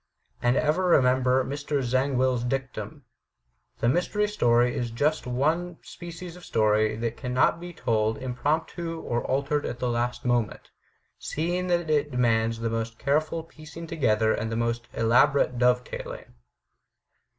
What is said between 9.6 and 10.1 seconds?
at the